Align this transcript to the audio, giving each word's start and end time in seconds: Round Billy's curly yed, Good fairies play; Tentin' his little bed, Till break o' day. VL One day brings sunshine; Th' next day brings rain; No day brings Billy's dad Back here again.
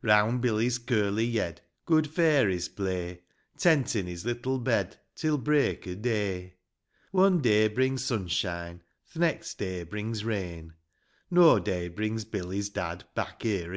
Round 0.00 0.40
Billy's 0.40 0.78
curly 0.78 1.26
yed, 1.26 1.60
Good 1.84 2.06
fairies 2.08 2.66
play; 2.66 3.20
Tentin' 3.58 4.06
his 4.06 4.24
little 4.24 4.58
bed, 4.58 4.96
Till 5.14 5.36
break 5.36 5.86
o' 5.86 5.94
day. 5.94 6.54
VL 7.12 7.12
One 7.12 7.40
day 7.42 7.68
brings 7.68 8.02
sunshine; 8.02 8.80
Th' 9.12 9.16
next 9.16 9.58
day 9.58 9.82
brings 9.82 10.24
rain; 10.24 10.72
No 11.30 11.58
day 11.58 11.88
brings 11.88 12.24
Billy's 12.24 12.70
dad 12.70 13.04
Back 13.14 13.42
here 13.42 13.64
again. 13.72 13.74